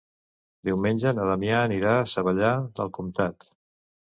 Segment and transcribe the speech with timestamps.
[0.69, 2.51] Diumenge na Damià anirà a Savallà
[2.81, 3.51] del Comtat.